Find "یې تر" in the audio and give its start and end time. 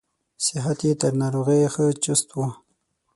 0.87-1.13